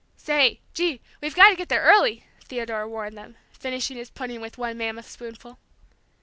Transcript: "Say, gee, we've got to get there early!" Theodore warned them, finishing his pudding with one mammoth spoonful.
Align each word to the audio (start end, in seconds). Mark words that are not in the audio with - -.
"Say, 0.17 0.61
gee, 0.73 0.99
we've 1.21 1.35
got 1.35 1.51
to 1.51 1.55
get 1.55 1.69
there 1.69 1.83
early!" 1.83 2.25
Theodore 2.45 2.87
warned 2.87 3.15
them, 3.15 3.37
finishing 3.51 3.97
his 3.97 4.09
pudding 4.09 4.41
with 4.41 4.57
one 4.57 4.75
mammoth 4.79 5.07
spoonful. 5.07 5.59